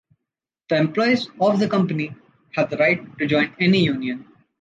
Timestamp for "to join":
3.19-3.55